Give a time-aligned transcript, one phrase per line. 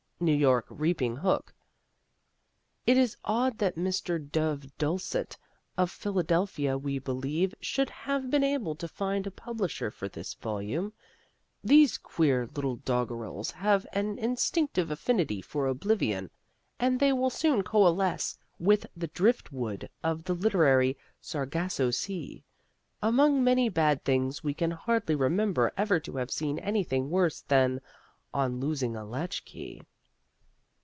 [0.23, 1.55] New York Reaping Hook:
[2.85, 4.19] It is odd that Mr.
[4.23, 5.35] Dove Dulcet,
[5.79, 10.93] of Philadelphia we believe should have been able to find a publisher for this volume.
[11.63, 16.29] These queer little doggerels have an instinctive affinity for oblivion,
[16.79, 22.43] and they will soon coalesce with the driftwood of the literary Sargasso Sea.
[23.01, 27.81] Among many bad things we can hardly remember ever to have seen anything worse than
[28.35, 29.81] "On Losing a Latchkey."